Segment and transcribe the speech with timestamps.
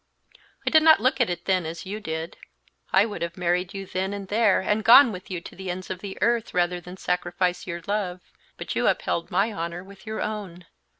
[0.65, 2.35] I did not look at it then as you did.
[2.91, 5.91] I would have married you then and there and gone with you to the ends
[5.91, 8.21] of the earth rather than sacrifice your love,
[8.57, 10.65] but you upheld my honor with your own.